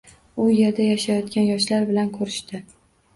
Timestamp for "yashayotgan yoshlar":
0.87-1.85